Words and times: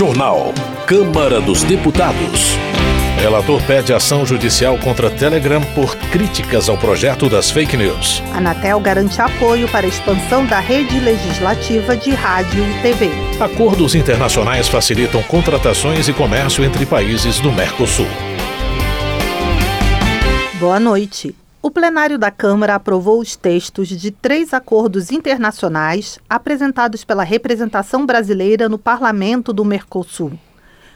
Jornal. 0.00 0.54
Câmara 0.86 1.42
dos 1.42 1.62
Deputados. 1.62 2.56
Relator 3.18 3.62
pede 3.64 3.92
ação 3.92 4.24
judicial 4.24 4.78
contra 4.78 5.10
Telegram 5.10 5.60
por 5.74 5.94
críticas 5.94 6.70
ao 6.70 6.78
projeto 6.78 7.28
das 7.28 7.50
fake 7.50 7.76
news. 7.76 8.22
Anatel 8.32 8.80
garante 8.80 9.20
apoio 9.20 9.68
para 9.68 9.84
a 9.84 9.88
expansão 9.90 10.46
da 10.46 10.58
rede 10.58 10.98
legislativa 11.00 11.94
de 11.98 12.12
rádio 12.12 12.64
e 12.64 12.80
TV. 12.80 13.10
Acordos 13.38 13.94
internacionais 13.94 14.68
facilitam 14.68 15.22
contratações 15.24 16.08
e 16.08 16.14
comércio 16.14 16.64
entre 16.64 16.86
países 16.86 17.38
do 17.38 17.52
Mercosul. 17.52 18.08
Boa 20.58 20.80
noite. 20.80 21.36
O 21.62 21.70
plenário 21.70 22.18
da 22.18 22.30
Câmara 22.30 22.74
aprovou 22.74 23.20
os 23.20 23.36
textos 23.36 23.88
de 23.88 24.10
três 24.10 24.54
acordos 24.54 25.12
internacionais 25.12 26.18
apresentados 26.26 27.04
pela 27.04 27.22
representação 27.22 28.06
brasileira 28.06 28.66
no 28.66 28.78
Parlamento 28.78 29.52
do 29.52 29.62
Mercosul. 29.62 30.32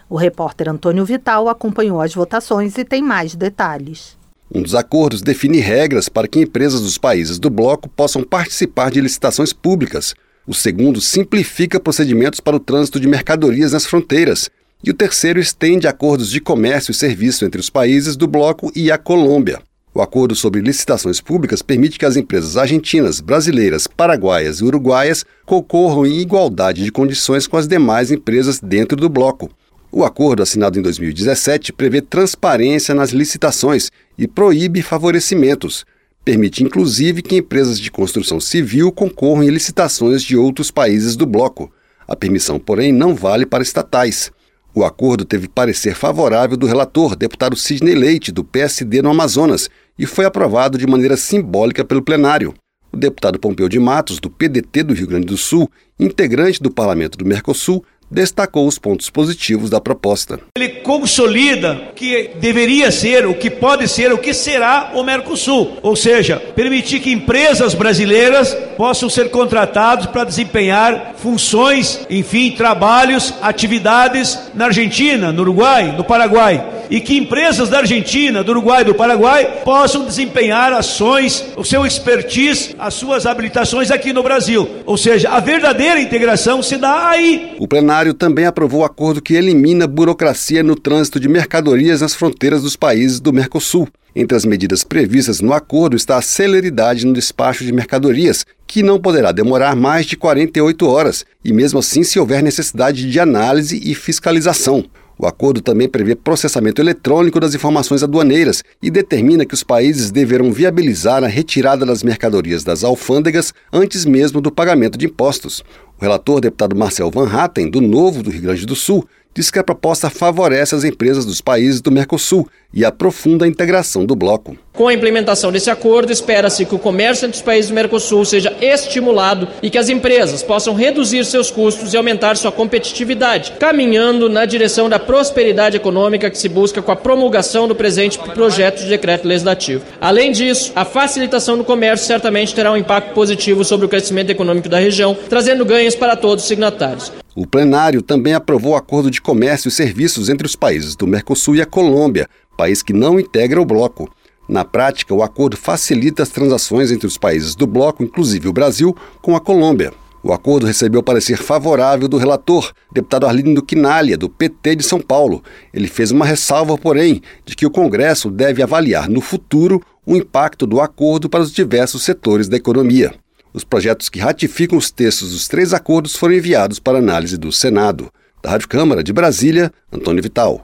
O 0.09 0.17
repórter 0.17 0.71
Antônio 0.71 1.05
Vital 1.05 1.51
acompanhou 1.51 2.01
as 2.01 2.15
votações 2.15 2.79
e 2.79 2.85
tem 2.85 3.03
mais 3.03 3.35
detalhes. 3.35 4.17
Um 4.55 4.63
dos 4.63 4.75
acordos 4.75 5.21
define 5.21 5.59
regras 5.59 6.09
para 6.09 6.27
que 6.27 6.41
empresas 6.41 6.81
dos 6.81 6.97
países 6.97 7.39
do 7.39 7.51
bloco 7.51 7.87
possam 7.87 8.23
participar 8.23 8.91
de 8.91 9.03
licitações 9.03 9.53
públicas. 9.53 10.15
O 10.47 10.55
segundo 10.55 10.99
simplifica 10.99 11.79
procedimentos 11.79 12.41
para 12.41 12.57
o 12.57 12.61
trânsito 12.61 12.99
de 12.99 13.07
mercadorias 13.07 13.73
nas 13.73 13.85
fronteiras. 13.85 14.49
E 14.83 14.91
o 14.91 14.95
terceiro 14.95 15.39
estende 15.39 15.87
acordos 15.87 16.31
de 16.31 16.41
comércio 16.41 16.91
e 16.91 16.95
serviço 16.95 17.45
entre 17.45 17.61
os 17.61 17.69
países 17.69 18.17
do 18.17 18.27
bloco 18.27 18.73
e 18.75 18.91
a 18.91 18.97
Colômbia. 18.97 19.61
O 19.97 20.03
acordo 20.03 20.35
sobre 20.35 20.61
licitações 20.61 21.21
públicas 21.21 21.63
permite 21.63 22.01
que 22.01 22.05
as 22.05 22.17
empresas 22.17 22.57
argentinas, 22.57 23.21
brasileiras, 23.21 23.87
paraguaias 23.87 24.59
e 24.59 24.65
uruguaias 24.65 25.25
concorram 25.47 26.05
em 26.05 26.19
igualdade 26.19 26.83
de 26.83 26.91
condições 26.91 27.47
com 27.47 27.57
as 27.57 27.69
demais 27.69 28.11
empresas 28.11 28.59
dentro 28.59 28.97
do 28.97 29.09
bloco. 29.09 29.49
O 29.93 30.03
acordo, 30.03 30.43
assinado 30.43 30.77
em 30.77 30.83
2017, 30.83 31.73
prevê 31.73 32.03
transparência 32.03 32.93
nas 32.93 33.11
licitações 33.11 33.93
e 34.19 34.27
proíbe 34.27 34.83
favorecimentos. 34.83 35.87
Permite, 36.25 36.65
inclusive, 36.65 37.23
que 37.23 37.37
empresas 37.37 37.79
de 37.79 37.93
construção 37.93 38.41
civil 38.41 38.91
concorram 38.91 39.45
em 39.45 39.51
licitações 39.51 40.25
de 40.25 40.37
outros 40.37 40.73
países 40.73 41.15
do 41.15 41.25
bloco. 41.25 41.71
A 42.09 42.17
permissão, 42.17 42.59
porém, 42.59 42.91
não 42.91 43.15
vale 43.15 43.47
para 43.47 43.63
estatais. 43.63 44.33
O 44.77 44.85
acordo 44.85 45.25
teve 45.25 45.47
parecer 45.47 45.95
favorável 45.95 46.57
do 46.57 46.67
relator, 46.67 47.15
deputado 47.15 47.55
Sidney 47.55 47.95
Leite, 47.95 48.33
do 48.33 48.43
PSD 48.43 49.01
no 49.01 49.11
Amazonas, 49.11 49.71
e 49.97 50.05
foi 50.05 50.25
aprovado 50.25 50.77
de 50.77 50.85
maneira 50.85 51.17
simbólica 51.17 51.85
pelo 51.85 52.03
plenário. 52.03 52.53
O 52.93 52.97
deputado 52.97 53.39
Pompeu 53.39 53.69
de 53.69 53.79
Matos, 53.79 54.19
do 54.19 54.29
PDT 54.29 54.83
do 54.83 54.93
Rio 54.93 55.07
Grande 55.07 55.27
do 55.27 55.37
Sul, 55.37 55.71
integrante 55.99 56.61
do 56.61 56.73
parlamento 56.73 57.17
do 57.17 57.25
Mercosul, 57.25 57.85
destacou 58.15 58.67
os 58.67 58.79
pontos 58.79 59.11
positivos 59.11 59.69
da 59.69 59.81
proposta. 59.81 60.39
Ele 60.57 60.69
consolida 60.81 61.89
o 61.91 61.95
que 61.95 62.31
deveria 62.41 62.93
ser, 62.93 63.27
o 63.27 63.35
que 63.35 63.51
pode 63.51 63.89
ser, 63.89 64.13
o 64.13 64.19
que 64.19 64.33
será 64.33 64.93
o 64.95 65.03
Mercosul, 65.03 65.79
ou 65.83 65.97
seja, 65.97 66.37
permitir 66.37 67.01
que 67.01 67.13
empresas 67.13 67.75
brasileiras 67.75 68.55
possam 68.77 69.11
ser 69.11 69.31
contratadas 69.31 70.07
para 70.07 70.25
desempenhar 70.25 71.15
funções, 71.17 72.07
enfim, 72.09 72.53
trabalhos, 72.53 73.35
atividades 73.43 74.39
na 74.55 74.67
Argentina, 74.67 75.33
no 75.33 75.43
Uruguai, 75.43 75.95
no 75.97 76.05
Paraguai 76.05 76.75
e 76.91 77.01
que 77.01 77.17
empresas 77.17 77.69
da 77.69 77.79
Argentina, 77.79 78.43
do 78.43 78.53
Uruguai 78.53 78.83
e 78.83 78.85
do 78.85 78.95
Paraguai 78.95 79.63
possam 79.65 80.05
desempenhar 80.05 80.73
ações, 80.73 81.45
o 81.57 81.65
seu 81.65 81.87
expertise, 81.87 82.75
as 82.79 82.95
suas 82.95 83.27
habilitações 83.27 83.91
aqui 83.91 84.13
no 84.13 84.23
Brasil. 84.23 84.69
Ou 84.87 84.97
seja, 84.97 85.31
a 85.31 85.41
verdadeira 85.41 86.01
integração 86.01 86.63
se 86.63 86.77
dá 86.77 87.09
aí. 87.09 87.57
O 87.59 87.69
plenário 87.69 88.04
também 88.13 88.45
aprovou 88.45 88.81
o 88.83 88.85
acordo 88.85 89.23
que 89.23 89.35
elimina 89.35 89.87
burocracia 89.87 90.63
no 90.63 90.75
trânsito 90.75 91.19
de 91.19 91.29
mercadorias 91.29 92.03
nas 92.03 92.15
fronteiras 92.15 92.63
dos 92.63 92.77
países 92.77 93.21
do 93.21 93.33
Mercosul. 93.33 93.89
Entre 94.15 94.37
as 94.37 94.45
medidas 94.45 94.85
previstas 94.85 95.41
no 95.41 95.53
acordo 95.53 95.97
está 95.97 96.17
a 96.17 96.23
celeridade 96.23 97.07
no 97.07 97.13
despacho 97.13 97.65
de 97.65 97.73
mercadorias, 97.73 98.45
que 98.67 98.83
não 98.83 99.01
poderá 99.01 99.33
demorar 99.33 99.75
mais 99.75 100.07
de 100.07 100.17
48 100.17 100.87
horas, 100.87 101.25
e 101.45 101.53
mesmo 101.53 101.79
assim 101.79 102.03
se 102.03 102.19
houver 102.19 102.43
necessidade 102.43 103.11
de 103.11 103.21
análise 103.21 103.81
e 103.83 103.95
fiscalização. 103.95 104.85
O 105.17 105.27
acordo 105.27 105.61
também 105.61 105.89
prevê 105.89 106.17
processamento 106.17 106.83
eletrônico 106.83 107.39
das 107.39 107.55
informações 107.55 108.03
aduaneiras 108.03 108.65
e 108.83 108.91
determina 108.91 109.47
que 109.47 109.55
os 109.55 109.63
países 109.63 110.11
deverão 110.11 110.53
viabilizar 110.53 111.23
a 111.23 111.29
retirada 111.29 111.87
das 111.87 112.03
mercadorias 112.03 112.65
das 112.65 112.83
alfândegas 112.83 113.55
antes 113.73 114.05
mesmo 114.05 114.41
do 114.41 114.51
pagamento 114.51 114.99
de 114.99 115.07
impostos. 115.07 115.63
O 115.99 116.03
relator, 116.03 116.41
deputado 116.41 116.75
Marcel 116.75 117.11
Van 117.11 117.29
Hatten, 117.29 117.71
do 117.71 117.81
Novo 117.81 118.23
do 118.23 118.31
Rio 118.31 118.43
Grande 118.43 118.67
do 118.67 118.75
Sul, 118.75 119.07
diz 119.35 119.51
que 119.51 119.59
a 119.59 119.65
proposta 119.65 120.11
favorece 120.11 120.75
as 120.75 120.85
empresas 120.85 121.25
dos 121.25 121.41
países 121.41 121.81
do 121.81 121.91
Mercosul 121.91 122.49
e 122.73 122.85
aprofunda 122.85 123.45
a 123.45 123.49
integração 123.49 124.05
do 124.05 124.17
bloco. 124.17 124.57
Com 124.73 124.89
a 124.89 124.95
implementação 124.95 125.53
desse 125.53 125.71
acordo, 125.71 126.11
espera-se 126.11 126.65
que 126.65 126.75
o 126.75 126.81
comércio 126.81 127.27
entre 127.27 127.37
os 127.37 127.43
países 127.43 127.71
do 127.71 127.75
Mercosul 127.75 128.25
seja 128.25 128.53
estimulado 128.61 129.47
e 129.63 129.71
que 129.71 129.79
as 129.79 129.89
empresas 129.89 130.43
possam 130.43 130.75
reduzir 130.75 131.25
seus 131.25 131.49
custos 131.49 131.95
e 131.95 131.97
aumentar 131.97 132.37
sua 132.37 132.51
competitividade, 132.51 133.53
caminhando 133.61 134.29
na 134.29 134.45
direção 134.45 134.89
da 134.89 134.99
prosperidade 134.99 135.77
econômica 135.77 136.29
que 136.29 136.37
se 136.37 136.49
busca 136.49 136.83
com 136.83 136.91
a 136.91 136.97
promulgação 136.97 137.69
do 137.69 137.75
presente 137.77 138.19
projeto 138.19 138.81
de 138.81 138.89
decreto 138.89 139.29
legislativo. 139.29 139.85
Além 140.01 140.33
disso, 140.33 140.73
a 140.75 140.85
facilitação 140.85 141.57
do 141.57 141.63
comércio 141.63 142.05
certamente 142.05 142.53
terá 142.53 142.73
um 142.73 142.77
impacto 142.77 143.15
positivo 143.15 143.65
sobre 143.65 143.87
o 143.87 143.89
crescimento 143.89 144.31
econômico 144.31 144.69
da 144.69 144.81
região, 144.81 145.17
trazendo 145.29 145.65
ganhos 145.65 145.84
para 145.93 146.15
todos 146.15 146.45
os 146.45 146.49
signatários. 146.49 147.13
O 147.35 147.45
plenário 147.45 148.01
também 148.01 148.33
aprovou 148.33 148.75
o 148.75 148.77
acordo 148.77 149.11
de 149.11 149.21
comércio 149.21 149.69
e 149.69 149.73
serviços 149.73 150.29
entre 150.29 150.47
os 150.47 150.55
países 150.55 150.95
do 150.95 151.05
Mercosul 151.05 151.57
e 151.57 151.61
a 151.61 151.67
Colômbia, 151.67 152.29
país 152.57 152.81
que 152.81 152.93
não 152.93 153.19
integra 153.19 153.61
o 153.61 153.65
bloco. 153.65 154.09
Na 154.49 154.65
prática, 154.65 155.13
o 155.13 155.23
acordo 155.23 155.57
facilita 155.57 156.23
as 156.23 156.29
transações 156.29 156.93
entre 156.93 157.09
os 157.09 157.19
países 157.19 157.57
do 157.57 157.67
bloco, 157.67 158.05
inclusive 158.05 158.47
o 158.47 158.53
Brasil, 158.53 158.97
com 159.21 159.35
a 159.35 159.41
Colômbia. 159.41 159.93
O 160.23 160.33
acordo 160.33 160.65
recebeu 160.65 161.03
parecer 161.03 161.37
favorável 161.37 162.09
do 162.09 162.17
relator, 162.17 162.73
deputado 162.93 163.27
Arlindo 163.27 163.63
Quinalha, 163.63 164.17
do 164.17 164.29
PT 164.29 164.77
de 164.77 164.83
São 164.83 165.01
Paulo. 165.01 165.43
Ele 165.73 165.89
fez 165.89 166.11
uma 166.11 166.25
ressalva, 166.25 166.79
porém, 166.79 167.21
de 167.45 167.57
que 167.57 167.67
o 167.67 167.71
Congresso 167.71 168.31
deve 168.31 168.63
avaliar 168.63 169.09
no 169.09 169.21
futuro 169.21 169.83
o 170.07 170.17
impacto 170.17 170.67
do 170.67 170.81
acordo 170.81 171.29
para 171.29 171.43
os 171.43 171.53
diversos 171.53 172.03
setores 172.03 172.49
da 172.49 172.57
economia. 172.57 173.13
Os 173.55 173.63
projetos 173.63 174.09
que 174.09 174.19
ratificam 174.19 174.77
os 174.77 174.91
textos 174.91 175.31
dos 175.31 175.47
três 175.47 175.73
acordos 175.73 176.17
foram 176.17 176.35
enviados 176.35 176.81
para 176.81 176.99
análise 176.99 177.39
do 177.39 177.53
Senado. 177.53 178.11
Da 178.43 178.51
Rádio 178.51 178.69
Câmara 178.69 179.05
de 179.05 179.13
Brasília, 179.13 179.73
Antônio 179.93 180.21
Vital. 180.21 180.61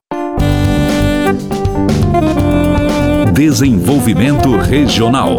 Desenvolvimento 3.33 4.56
Regional. 4.56 5.39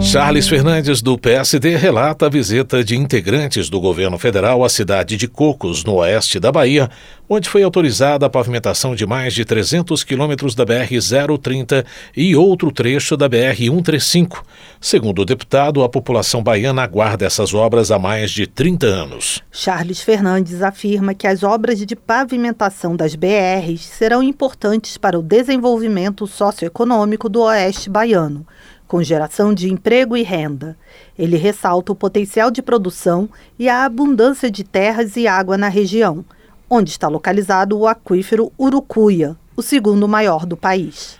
Charles 0.00 0.46
Fernandes, 0.46 1.00
do 1.00 1.18
PSD, 1.18 1.74
relata 1.74 2.26
a 2.26 2.28
visita 2.28 2.84
de 2.84 2.96
integrantes 2.96 3.70
do 3.70 3.80
governo 3.80 4.18
federal 4.18 4.62
à 4.62 4.68
cidade 4.68 5.16
de 5.16 5.26
Cocos, 5.26 5.84
no 5.84 5.94
oeste 5.94 6.38
da 6.38 6.52
Bahia, 6.52 6.88
onde 7.28 7.48
foi 7.48 7.62
autorizada 7.62 8.26
a 8.26 8.30
pavimentação 8.30 8.94
de 8.94 9.06
mais 9.06 9.34
de 9.34 9.44
300 9.44 10.04
quilômetros 10.04 10.54
da 10.54 10.64
BR-030 10.64 11.84
e 12.16 12.36
outro 12.36 12.70
trecho 12.70 13.16
da 13.16 13.28
BR-135. 13.28 14.42
Segundo 14.80 15.22
o 15.22 15.24
deputado, 15.24 15.82
a 15.82 15.88
população 15.88 16.42
baiana 16.42 16.82
aguarda 16.82 17.24
essas 17.24 17.52
obras 17.52 17.90
há 17.90 17.98
mais 17.98 18.30
de 18.30 18.46
30 18.46 18.86
anos. 18.86 19.42
Charles 19.50 20.00
Fernandes 20.00 20.62
afirma 20.62 21.14
que 21.14 21.26
as 21.26 21.42
obras 21.42 21.84
de 21.84 21.96
pavimentação 21.96 22.94
das 22.94 23.16
BRs 23.16 23.80
serão 23.80 24.22
importantes 24.22 24.96
para 24.96 25.18
o 25.18 25.22
desenvolvimento 25.22 26.26
socioeconômico 26.26 27.28
do 27.28 27.42
oeste 27.42 27.90
baiano 27.90 28.46
com 28.86 29.02
geração 29.02 29.52
de 29.52 29.72
emprego 29.72 30.16
e 30.16 30.22
renda. 30.22 30.76
Ele 31.18 31.36
ressalta 31.36 31.92
o 31.92 31.96
potencial 31.96 32.50
de 32.50 32.62
produção 32.62 33.28
e 33.58 33.68
a 33.68 33.84
abundância 33.84 34.50
de 34.50 34.64
terras 34.64 35.16
e 35.16 35.26
água 35.26 35.56
na 35.56 35.68
região, 35.68 36.24
onde 36.68 36.90
está 36.90 37.08
localizado 37.08 37.78
o 37.78 37.86
aquífero 37.86 38.52
Urucuia, 38.58 39.36
o 39.56 39.62
segundo 39.62 40.06
maior 40.06 40.44
do 40.44 40.56
país. 40.56 41.18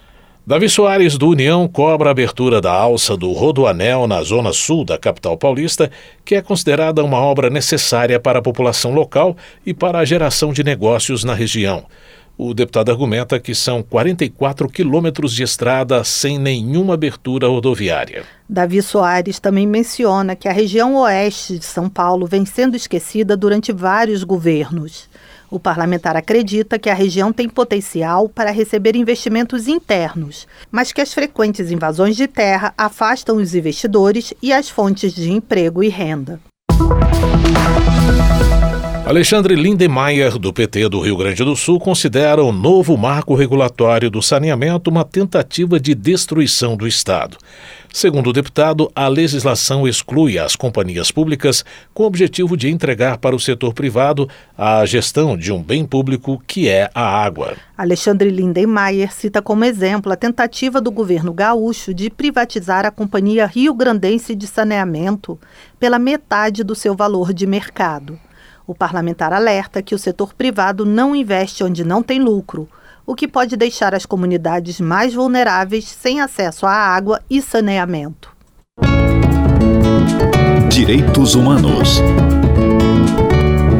Davi 0.49 0.69
Soares, 0.69 1.19
do 1.19 1.31
União, 1.31 1.67
cobra 1.67 2.09
a 2.09 2.13
abertura 2.13 2.61
da 2.61 2.73
alça 2.73 3.17
do 3.17 3.33
Rodoanel 3.33 4.07
na 4.07 4.23
zona 4.23 4.53
sul 4.53 4.85
da 4.85 4.97
capital 4.97 5.37
paulista, 5.37 5.91
que 6.25 6.37
é 6.37 6.41
considerada 6.41 7.03
uma 7.03 7.19
obra 7.19 7.51
necessária 7.51 8.21
para 8.21 8.39
a 8.39 8.43
população 8.43 8.95
local 8.95 9.37
e 9.67 9.75
para 9.75 9.99
a 9.99 10.05
geração 10.05 10.53
de 10.53 10.63
negócios 10.63 11.25
na 11.25 11.35
região. 11.35 11.85
O 12.39 12.53
deputado 12.53 12.91
argumenta 12.91 13.41
que 13.41 13.55
são 13.55 13.83
44 13.83 14.69
quilômetros 14.69 15.33
de 15.33 15.43
estrada 15.43 16.05
sem 16.05 16.39
nenhuma 16.39 16.93
abertura 16.93 17.49
rodoviária. 17.49 18.25
Davi 18.47 18.83
Soares 18.83 19.41
também 19.41 19.67
menciona 19.67 20.37
que 20.37 20.47
a 20.47 20.53
região 20.53 20.97
oeste 20.97 21.59
de 21.59 21.65
São 21.65 21.89
Paulo 21.89 22.27
vem 22.27 22.45
sendo 22.45 22.77
esquecida 22.77 23.37
durante 23.39 23.73
vários 23.73 24.23
governos. 24.23 25.09
O 25.51 25.59
parlamentar 25.59 26.15
acredita 26.15 26.79
que 26.79 26.91
a 26.91 26.95
região 26.95 27.33
tem 27.33 27.49
potencial 27.49 28.29
para 28.29 28.51
receber 28.51 28.97
investimentos 28.97 29.67
internos, 29.67 30.47
mas 30.71 30.93
que 30.93 31.01
as 31.01 31.15
frequentes 31.15 31.71
invasões 31.71 32.17
de 32.17 32.27
terra 32.27 32.75
afastam 32.77 33.37
os 33.37 33.55
investidores 33.55 34.35
e 34.43 34.53
as 34.53 34.69
fontes 34.69 35.15
de 35.15 35.33
emprego 35.33 35.83
e 35.83 35.89
renda. 35.89 36.39
Alexandre 39.07 39.55
Lindemeyer, 39.55 40.37
do 40.37 40.53
PT 40.53 40.89
do 40.89 40.99
Rio 40.99 41.17
Grande 41.17 41.45
do 41.45 41.55
Sul, 41.55 41.79
considera 41.79 42.43
o 42.43 42.51
novo 42.51 42.97
marco 42.97 43.37
regulatório 43.37 44.11
do 44.11 44.21
saneamento 44.21 44.91
uma 44.91 45.05
tentativa 45.05 45.79
de 45.79 45.95
destruição 45.95 46.77
do 46.77 46.89
Estado. 46.89 47.37
Segundo 47.93 48.31
o 48.31 48.33
deputado, 48.33 48.91
a 48.97 49.07
legislação 49.07 49.87
exclui 49.87 50.41
as 50.41 50.57
companhias 50.57 51.13
públicas 51.13 51.65
com 51.95 52.03
o 52.03 52.07
objetivo 52.07 52.57
de 52.57 52.69
entregar 52.69 53.19
para 53.19 53.37
o 53.37 53.39
setor 53.39 53.73
privado 53.73 54.29
a 54.59 54.85
gestão 54.85 55.37
de 55.37 55.53
um 55.53 55.63
bem 55.63 55.87
público 55.87 56.43
que 56.45 56.69
é 56.69 56.91
a 56.93 57.07
água. 57.07 57.55
Alexandre 57.79 58.29
Lindenmayer 58.29 59.15
cita 59.15 59.41
como 59.41 59.65
exemplo 59.65 60.11
a 60.11 60.17
tentativa 60.17 60.81
do 60.81 60.91
governo 60.91 61.33
gaúcho 61.33 61.95
de 61.95 62.11
privatizar 62.11 62.85
a 62.85 62.91
Companhia 62.91 63.47
Rio 63.47 63.73
Grandense 63.73 64.35
de 64.35 64.49
Saneamento 64.49 65.39
pela 65.79 65.97
metade 65.97 66.65
do 66.65 66.75
seu 66.75 66.97
valor 66.97 67.33
de 67.33 67.47
mercado. 67.47 68.19
O 68.67 68.75
parlamentar 68.75 69.33
alerta 69.33 69.81
que 69.83 69.95
o 69.95 69.99
setor 69.99 70.35
privado 70.35 70.85
não 70.85 71.15
investe 71.15 71.63
onde 71.63 71.85
não 71.85 72.03
tem 72.03 72.19
lucro, 72.19 72.69
o 73.07 73.15
que 73.15 73.29
pode 73.29 73.57
deixar 73.57 73.95
as 73.95 74.05
comunidades 74.05 74.81
mais 74.81 75.15
vulneráveis 75.15 75.85
sem 75.85 76.21
acesso 76.21 76.67
à 76.67 76.73
água 76.73 77.21
e 77.31 77.41
saneamento. 77.41 78.35
Direitos 80.69 81.35
Humanos. 81.35 82.03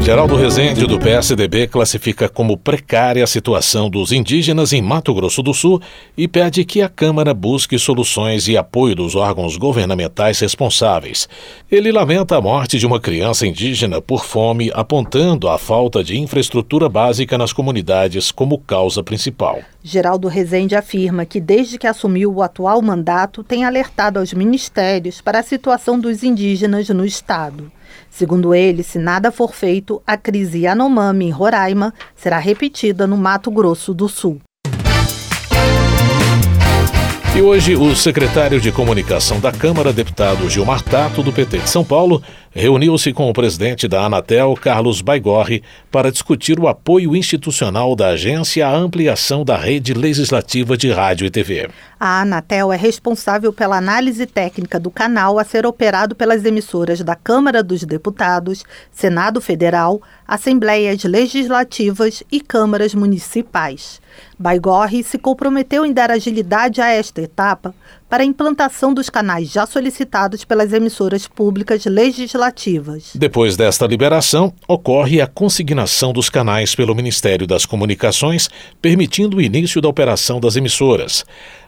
Geraldo 0.07 0.37
Rezende, 0.37 0.87
do 0.87 1.01
PSDB, 1.01 1.67
classifica 1.67 2.29
como 2.29 2.57
precária 2.57 3.25
a 3.25 3.27
situação 3.27 3.91
dos 3.91 4.13
indígenas 4.13 4.73
em 4.73 4.81
Mato 4.81 5.13
Grosso 5.13 5.43
do 5.43 5.53
Sul 5.53 5.83
e 6.17 6.29
pede 6.29 6.65
que 6.65 6.81
a 6.81 6.89
Câmara 6.89 7.35
busque 7.35 7.77
soluções 7.77 8.47
e 8.47 8.57
apoio 8.57 8.95
dos 8.95 9.17
órgãos 9.17 9.57
governamentais 9.57 10.39
responsáveis. 10.39 11.29
Ele 11.69 11.91
lamenta 11.91 12.37
a 12.37 12.41
morte 12.41 12.79
de 12.79 12.87
uma 12.87 13.01
criança 13.01 13.49
indígena 13.49 14.01
por 14.01 14.25
fome, 14.25 14.71
apontando 14.75 15.49
a 15.49 15.59
falta 15.59 16.05
de 16.05 16.17
infraestrutura 16.17 16.89
básica 16.89 17.37
nas 17.37 17.53
comunidades 17.53 18.31
como 18.31 18.59
causa 18.59 19.03
principal. 19.03 19.59
Geraldo 19.83 20.29
Rezende 20.29 20.77
afirma 20.77 21.27
que, 21.27 21.41
desde 21.41 21.79
que 21.79 21.87
assumiu 21.87 22.33
o 22.33 22.43
atual 22.43 22.81
mandato, 22.81 23.43
tem 23.43 23.65
alertado 23.65 24.21
aos 24.21 24.33
ministérios 24.33 25.21
para 25.21 25.41
a 25.41 25.43
situação 25.43 25.99
dos 25.99 26.23
indígenas 26.23 26.89
no 26.91 27.05
Estado. 27.05 27.73
Segundo 28.11 28.55
ele, 28.55 28.83
se 28.83 28.99
nada 28.99 29.31
for 29.31 29.55
feito, 29.55 29.96
a 30.07 30.17
crise 30.17 30.61
Yanomami 30.61 31.27
em 31.27 31.31
Roraima 31.31 31.95
será 32.15 32.39
repetida 32.39 33.07
no 33.07 33.17
Mato 33.17 33.51
Grosso 33.51 33.95
do 33.95 34.09
Sul. 34.09 34.41
E 37.37 37.43
hoje, 37.43 37.77
o 37.77 37.95
secretário 37.95 38.59
de 38.59 38.73
Comunicação 38.73 39.39
da 39.39 39.53
Câmara, 39.53 39.93
deputado 39.93 40.49
Gilmar 40.49 40.81
Tato, 40.81 41.23
do 41.23 41.31
PT 41.31 41.59
de 41.59 41.69
São 41.69 41.85
Paulo, 41.85 42.23
reuniu-se 42.51 43.13
com 43.13 43.29
o 43.29 43.33
presidente 43.35 43.87
da 43.87 44.07
Anatel, 44.07 44.55
Carlos 44.59 45.03
Baigorre, 45.03 45.63
para 45.91 46.11
discutir 46.11 46.59
o 46.59 46.67
apoio 46.67 47.15
institucional 47.15 47.95
da 47.95 48.09
agência 48.09 48.67
à 48.67 48.75
ampliação 48.75 49.45
da 49.45 49.55
rede 49.55 49.93
legislativa 49.93 50.79
de 50.79 50.91
rádio 50.91 51.27
e 51.27 51.31
TV. 51.31 51.69
A 52.01 52.23
Anatel 52.23 52.73
é 52.73 52.77
responsável 52.77 53.53
pela 53.53 53.77
análise 53.77 54.25
técnica 54.25 54.81
do 54.81 54.91
canal 54.91 55.39
a 55.39 55.45
ser 55.45 55.67
operado 55.67 56.15
pelas 56.15 56.43
emissoras 56.43 57.03
da 57.03 57.15
Câmara 57.15 57.63
dos 57.63 57.85
Deputados, 57.85 58.65
Senado 58.91 59.43
Federal, 59.43 60.01
Assembleias 60.27 61.05
Legislativas 61.05 62.23
e 62.33 62.41
Câmaras 62.41 62.95
Municipais. 62.95 64.01
Baigorre 64.39 65.03
se 65.03 65.19
comprometeu 65.19 65.85
em 65.85 65.93
dar 65.93 66.11
agilidade 66.11 66.81
a 66.81 66.89
esta 66.89 67.23
etapa 67.23 67.75
para 68.09 68.23
a 68.23 68.27
implantação 68.27 68.95
dos 68.95 69.11
canais 69.11 69.51
já 69.51 69.67
solicitados 69.67 70.45
pelas 70.45 70.73
emissoras 70.73 71.27
públicas 71.27 71.85
legislativas. 71.87 73.13
Depois 73.15 73.57
desta 73.57 73.87
liberação, 73.87 74.53
ocorre 74.69 75.21
a 75.21 75.27
consignação 75.27 76.13
dos 76.13 76.31
canais 76.31 76.75
pelo 76.75 76.95
Ministério 76.95 77.47
das 77.47 77.67
Comunicações, 77.67 78.49
permitindo 78.81 79.39
o 79.39 79.43
início 79.43 79.81
da 79.81 79.89
operação 79.89 80.39
das 80.39 80.55
emissoras. 80.57 81.25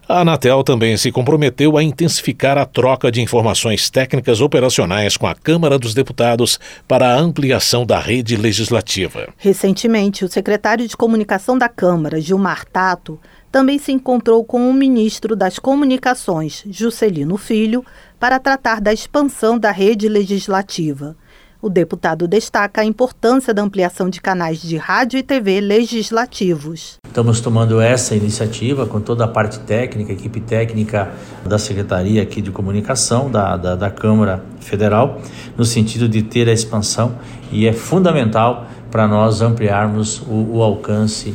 A 0.08 0.20
Anatel 0.20 0.64
também 0.64 0.96
se 0.96 1.12
comprometeu 1.12 1.76
a 1.76 1.82
intensificar 1.82 2.56
a 2.56 2.64
troca 2.64 3.12
de 3.12 3.20
informações 3.20 3.90
técnicas 3.90 4.40
operacionais 4.40 5.18
com 5.18 5.26
a 5.26 5.34
Câmara 5.34 5.78
dos 5.78 5.92
Deputados 5.92 6.58
para 6.88 7.12
a 7.12 7.18
ampliação 7.18 7.84
da 7.84 8.00
rede 8.00 8.34
legislativa. 8.34 9.28
Recentemente, 9.36 10.24
o 10.24 10.28
secretário 10.28 10.88
de 10.88 10.96
Comunicação 10.96 11.58
da 11.58 11.68
Câmara, 11.68 12.22
Gilmar 12.22 12.64
Tato, 12.64 13.20
também 13.52 13.78
se 13.78 13.92
encontrou 13.92 14.42
com 14.44 14.70
o 14.70 14.72
ministro 14.72 15.36
das 15.36 15.58
Comunicações, 15.58 16.64
Juscelino 16.70 17.36
Filho, 17.36 17.84
para 18.18 18.38
tratar 18.38 18.80
da 18.80 18.94
expansão 18.94 19.58
da 19.58 19.70
rede 19.70 20.08
legislativa. 20.08 21.16
O 21.60 21.68
deputado 21.68 22.28
destaca 22.28 22.82
a 22.82 22.84
importância 22.84 23.52
da 23.52 23.62
ampliação 23.62 24.08
de 24.08 24.20
canais 24.20 24.62
de 24.62 24.76
rádio 24.76 25.18
e 25.18 25.24
TV 25.24 25.60
legislativos. 25.60 26.98
Estamos 27.04 27.40
tomando 27.40 27.80
essa 27.80 28.14
iniciativa 28.14 28.86
com 28.86 29.00
toda 29.00 29.24
a 29.24 29.28
parte 29.28 29.58
técnica, 29.60 30.12
equipe 30.12 30.40
técnica 30.40 31.10
da 31.44 31.58
Secretaria 31.58 32.22
aqui 32.22 32.40
de 32.40 32.52
Comunicação 32.52 33.28
da, 33.28 33.56
da, 33.56 33.74
da 33.74 33.90
Câmara 33.90 34.40
Federal, 34.60 35.20
no 35.56 35.64
sentido 35.64 36.08
de 36.08 36.22
ter 36.22 36.48
a 36.48 36.52
expansão 36.52 37.18
e 37.50 37.66
é 37.66 37.72
fundamental 37.72 38.68
para 38.88 39.08
nós 39.08 39.42
ampliarmos 39.42 40.22
o, 40.28 40.58
o 40.58 40.62
alcance 40.62 41.34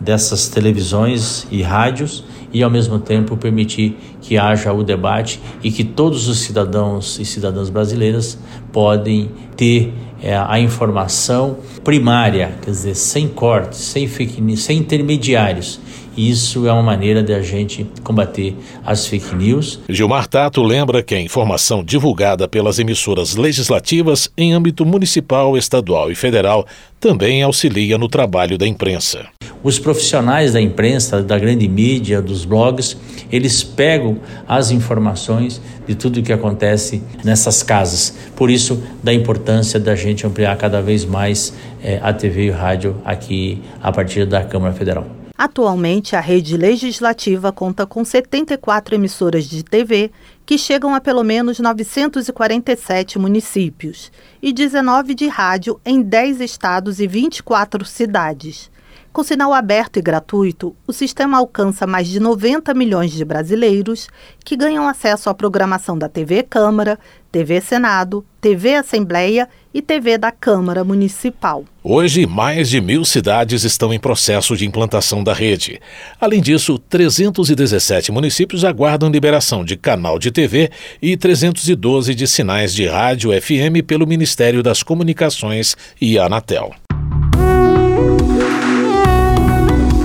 dessas 0.00 0.46
televisões 0.46 1.48
e 1.50 1.62
rádios 1.62 2.24
e 2.52 2.62
ao 2.62 2.70
mesmo 2.70 3.00
tempo 3.00 3.36
permitir 3.36 3.98
que 4.24 4.38
haja 4.38 4.72
o 4.72 4.82
debate 4.82 5.38
e 5.62 5.70
que 5.70 5.84
todos 5.84 6.28
os 6.28 6.38
cidadãos 6.38 7.18
e 7.20 7.24
cidadãs 7.24 7.68
brasileiras 7.68 8.38
podem 8.72 9.30
ter 9.54 9.92
é, 10.22 10.34
a 10.34 10.58
informação 10.58 11.58
primária, 11.84 12.56
quer 12.62 12.70
dizer, 12.70 12.94
sem 12.94 13.28
cortes, 13.28 13.78
sem 13.78 14.08
fake 14.08 14.40
news, 14.40 14.62
sem 14.62 14.78
intermediários. 14.78 15.78
Isso 16.16 16.66
é 16.66 16.72
uma 16.72 16.82
maneira 16.82 17.22
de 17.22 17.34
a 17.34 17.42
gente 17.42 17.86
combater 18.02 18.56
as 18.86 19.06
fake 19.06 19.34
news. 19.34 19.80
Gilmar 19.88 20.26
Tato 20.26 20.62
lembra 20.62 21.02
que 21.02 21.14
a 21.14 21.20
informação 21.20 21.84
divulgada 21.84 22.48
pelas 22.48 22.78
emissoras 22.78 23.34
legislativas 23.36 24.30
em 24.36 24.54
âmbito 24.54 24.86
municipal, 24.86 25.58
estadual 25.58 26.10
e 26.10 26.14
federal 26.14 26.66
também 26.98 27.42
auxilia 27.42 27.98
no 27.98 28.08
trabalho 28.08 28.56
da 28.56 28.66
imprensa. 28.66 29.33
Os 29.62 29.78
profissionais 29.78 30.52
da 30.52 30.60
imprensa, 30.60 31.22
da 31.22 31.38
grande 31.38 31.68
mídia, 31.68 32.20
dos 32.20 32.44
blogs, 32.44 32.96
eles 33.30 33.62
pegam 33.62 34.18
as 34.46 34.70
informações 34.70 35.60
de 35.86 35.94
tudo 35.94 36.20
o 36.20 36.22
que 36.22 36.32
acontece 36.32 37.02
nessas 37.24 37.62
casas. 37.62 38.14
Por 38.36 38.50
isso, 38.50 38.82
da 39.02 39.12
importância 39.12 39.78
da 39.80 39.94
gente 39.94 40.26
ampliar 40.26 40.56
cada 40.56 40.80
vez 40.80 41.04
mais 41.04 41.52
é, 41.82 41.98
a 42.02 42.12
TV 42.12 42.46
e 42.46 42.50
o 42.50 42.54
rádio 42.54 42.96
aqui 43.04 43.62
a 43.82 43.90
partir 43.90 44.26
da 44.26 44.44
Câmara 44.44 44.72
Federal. 44.72 45.06
Atualmente, 45.36 46.14
a 46.14 46.20
rede 46.20 46.56
legislativa 46.56 47.50
conta 47.50 47.84
com 47.84 48.04
74 48.04 48.94
emissoras 48.94 49.44
de 49.44 49.64
TV 49.64 50.12
que 50.46 50.58
chegam 50.58 50.94
a 50.94 51.00
pelo 51.00 51.24
menos 51.24 51.58
947 51.58 53.18
municípios 53.18 54.12
e 54.42 54.52
19 54.52 55.14
de 55.14 55.26
rádio 55.26 55.80
em 55.84 56.02
10 56.02 56.40
estados 56.40 57.00
e 57.00 57.06
24 57.06 57.84
cidades. 57.84 58.70
Com 59.12 59.22
sinal 59.22 59.52
aberto 59.54 59.96
e 59.96 60.02
gratuito, 60.02 60.74
o 60.88 60.92
sistema 60.92 61.38
alcança 61.38 61.86
mais 61.86 62.08
de 62.08 62.18
90 62.18 62.74
milhões 62.74 63.12
de 63.12 63.24
brasileiros 63.24 64.08
que 64.44 64.56
ganham 64.56 64.88
acesso 64.88 65.30
à 65.30 65.34
programação 65.34 65.96
da 65.96 66.08
TV 66.08 66.42
Câmara, 66.42 66.98
TV 67.30 67.60
Senado, 67.60 68.26
TV 68.40 68.74
Assembleia 68.74 69.48
e 69.74 69.82
TV 69.82 70.16
da 70.16 70.30
Câmara 70.30 70.84
Municipal. 70.84 71.64
Hoje, 71.82 72.24
mais 72.26 72.70
de 72.70 72.80
mil 72.80 73.04
cidades 73.04 73.64
estão 73.64 73.92
em 73.92 73.98
processo 73.98 74.56
de 74.56 74.64
implantação 74.64 75.24
da 75.24 75.34
rede. 75.34 75.80
Além 76.20 76.40
disso, 76.40 76.78
317 76.78 78.12
municípios 78.12 78.64
aguardam 78.64 79.10
liberação 79.10 79.64
de 79.64 79.76
canal 79.76 80.16
de 80.16 80.30
TV 80.30 80.70
e 81.02 81.16
312 81.16 82.14
de 82.14 82.28
sinais 82.28 82.72
de 82.72 82.86
rádio 82.86 83.30
FM 83.32 83.84
pelo 83.84 84.06
Ministério 84.06 84.62
das 84.62 84.82
Comunicações 84.84 85.76
e 86.00 86.16
Anatel. 86.18 86.72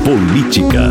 Política. 0.04 0.90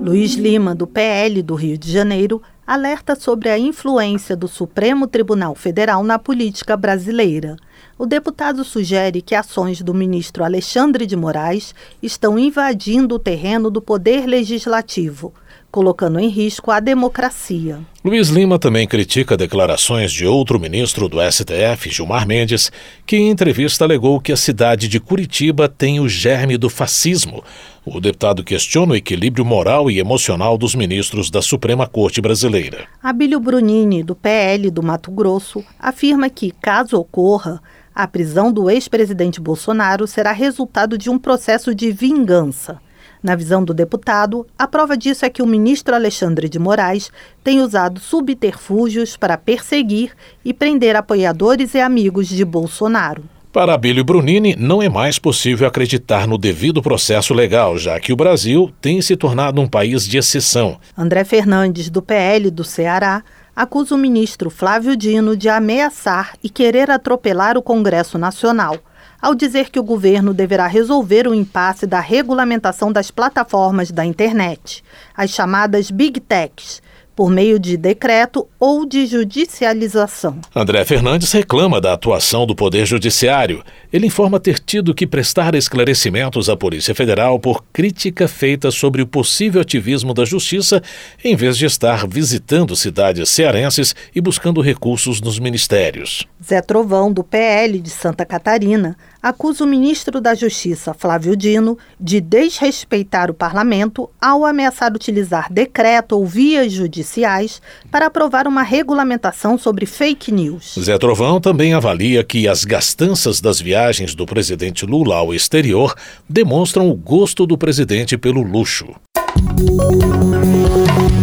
Luiz 0.00 0.34
Lima, 0.34 0.74
do 0.74 0.86
PL 0.86 1.42
do 1.42 1.54
Rio 1.54 1.76
de 1.76 1.90
Janeiro, 1.90 2.40
alerta 2.66 3.16
sobre 3.16 3.48
a 3.48 3.58
influência 3.58 4.36
do 4.36 4.46
Supremo 4.46 5.06
Tribunal 5.06 5.54
Federal 5.54 6.04
na 6.04 6.18
política 6.18 6.76
brasileira. 6.76 7.56
O 7.96 8.06
deputado 8.06 8.64
sugere 8.64 9.22
que 9.22 9.34
ações 9.34 9.80
do 9.80 9.94
ministro 9.94 10.44
Alexandre 10.44 11.06
de 11.06 11.16
Moraes 11.16 11.74
estão 12.02 12.38
invadindo 12.38 13.14
o 13.14 13.18
terreno 13.18 13.70
do 13.70 13.80
poder 13.80 14.26
legislativo 14.26 15.32
colocando 15.74 16.20
em 16.20 16.28
risco 16.28 16.70
a 16.70 16.78
democracia. 16.78 17.80
Luiz 18.04 18.28
Lima 18.28 18.60
também 18.60 18.86
critica 18.86 19.36
declarações 19.36 20.12
de 20.12 20.24
outro 20.24 20.60
ministro 20.60 21.08
do 21.08 21.18
STF, 21.20 21.90
Gilmar 21.90 22.28
Mendes, 22.28 22.70
que 23.04 23.16
em 23.16 23.28
entrevista 23.28 23.84
alegou 23.84 24.20
que 24.20 24.30
a 24.30 24.36
cidade 24.36 24.86
de 24.86 25.00
Curitiba 25.00 25.68
tem 25.68 25.98
o 25.98 26.08
germe 26.08 26.56
do 26.56 26.70
fascismo. 26.70 27.42
O 27.84 28.00
deputado 28.00 28.44
questiona 28.44 28.92
o 28.92 28.96
equilíbrio 28.96 29.44
moral 29.44 29.90
e 29.90 29.98
emocional 29.98 30.56
dos 30.56 30.76
ministros 30.76 31.28
da 31.28 31.42
Suprema 31.42 31.88
Corte 31.88 32.20
Brasileira. 32.20 32.86
Abílio 33.02 33.40
Brunini, 33.40 34.04
do 34.04 34.14
PL 34.14 34.70
do 34.70 34.80
Mato 34.80 35.10
Grosso, 35.10 35.64
afirma 35.76 36.30
que, 36.30 36.52
caso 36.52 36.96
ocorra, 36.96 37.60
a 37.92 38.06
prisão 38.06 38.52
do 38.52 38.70
ex-presidente 38.70 39.40
Bolsonaro 39.40 40.06
será 40.06 40.30
resultado 40.30 40.96
de 40.96 41.10
um 41.10 41.18
processo 41.18 41.74
de 41.74 41.90
vingança. 41.90 42.78
Na 43.24 43.34
visão 43.34 43.64
do 43.64 43.72
deputado, 43.72 44.46
a 44.58 44.68
prova 44.68 44.98
disso 44.98 45.24
é 45.24 45.30
que 45.30 45.40
o 45.40 45.46
ministro 45.46 45.94
Alexandre 45.94 46.46
de 46.46 46.58
Moraes 46.58 47.10
tem 47.42 47.62
usado 47.62 47.98
subterfúgios 47.98 49.16
para 49.16 49.38
perseguir 49.38 50.12
e 50.44 50.52
prender 50.52 50.94
apoiadores 50.94 51.72
e 51.72 51.80
amigos 51.80 52.28
de 52.28 52.44
Bolsonaro. 52.44 53.24
Para 53.50 53.72
Abílio 53.72 54.04
Brunini, 54.04 54.54
não 54.58 54.82
é 54.82 54.90
mais 54.90 55.18
possível 55.18 55.66
acreditar 55.66 56.26
no 56.26 56.36
devido 56.36 56.82
processo 56.82 57.32
legal, 57.32 57.78
já 57.78 57.98
que 57.98 58.12
o 58.12 58.16
Brasil 58.16 58.70
tem 58.78 59.00
se 59.00 59.16
tornado 59.16 59.58
um 59.58 59.66
país 59.66 60.06
de 60.06 60.18
exceção. 60.18 60.78
André 60.94 61.24
Fernandes, 61.24 61.88
do 61.88 62.02
PL 62.02 62.50
do 62.50 62.62
Ceará, 62.62 63.24
acusa 63.56 63.94
o 63.94 63.98
ministro 63.98 64.50
Flávio 64.50 64.94
Dino 64.94 65.34
de 65.34 65.48
ameaçar 65.48 66.36
e 66.42 66.50
querer 66.50 66.90
atropelar 66.90 67.56
o 67.56 67.62
Congresso 67.62 68.18
Nacional 68.18 68.78
ao 69.24 69.34
dizer 69.34 69.70
que 69.70 69.80
o 69.80 69.82
governo 69.82 70.34
deverá 70.34 70.66
resolver 70.66 71.26
o 71.26 71.34
impasse 71.34 71.86
da 71.86 71.98
regulamentação 71.98 72.92
das 72.92 73.10
plataformas 73.10 73.90
da 73.90 74.04
internet, 74.04 74.84
as 75.16 75.30
chamadas 75.30 75.90
Big 75.90 76.20
Techs, 76.20 76.82
por 77.14 77.30
meio 77.30 77.58
de 77.58 77.76
decreto 77.76 78.46
ou 78.58 78.86
de 78.86 79.06
judicialização. 79.06 80.38
André 80.54 80.84
Fernandes 80.84 81.30
reclama 81.32 81.80
da 81.80 81.92
atuação 81.92 82.46
do 82.46 82.54
Poder 82.54 82.86
Judiciário. 82.86 83.62
Ele 83.92 84.06
informa 84.06 84.40
ter 84.40 84.58
tido 84.58 84.94
que 84.94 85.06
prestar 85.06 85.54
esclarecimentos 85.54 86.48
à 86.48 86.56
Polícia 86.56 86.94
Federal 86.94 87.38
por 87.38 87.64
crítica 87.72 88.26
feita 88.26 88.70
sobre 88.70 89.02
o 89.02 89.06
possível 89.06 89.60
ativismo 89.60 90.12
da 90.12 90.24
Justiça, 90.24 90.82
em 91.22 91.36
vez 91.36 91.56
de 91.56 91.66
estar 91.66 92.06
visitando 92.06 92.74
cidades 92.74 93.28
cearenses 93.28 93.94
e 94.14 94.20
buscando 94.20 94.60
recursos 94.60 95.20
nos 95.20 95.38
ministérios. 95.38 96.26
Zé 96.42 96.60
Trovão, 96.60 97.12
do 97.12 97.22
PL 97.22 97.78
de 97.78 97.90
Santa 97.90 98.24
Catarina, 98.24 98.96
acusa 99.22 99.64
o 99.64 99.66
ministro 99.66 100.20
da 100.20 100.34
Justiça, 100.34 100.92
Flávio 100.92 101.36
Dino, 101.36 101.78
de 101.98 102.20
desrespeitar 102.20 103.30
o 103.30 103.34
parlamento 103.34 104.10
ao 104.20 104.44
ameaçar 104.44 104.92
utilizar 104.92 105.50
decreto 105.50 106.12
ou 106.12 106.26
vias 106.26 106.72
judiciais 107.04 107.60
para 107.90 108.06
aprovar 108.06 108.48
uma 108.48 108.62
regulamentação 108.62 109.58
sobre 109.58 109.86
fake 109.86 110.32
news. 110.32 110.74
Zé 110.80 110.98
Trovão 110.98 111.40
também 111.40 111.74
avalia 111.74 112.24
que 112.24 112.48
as 112.48 112.64
gastanças 112.64 113.40
das 113.40 113.60
viagens 113.60 114.14
do 114.14 114.24
presidente 114.24 114.86
Lula 114.86 115.16
ao 115.16 115.34
exterior 115.34 115.94
demonstram 116.28 116.88
o 116.88 116.94
gosto 116.94 117.46
do 117.46 117.58
presidente 117.58 118.16
pelo 118.16 118.42
luxo. 118.42 118.86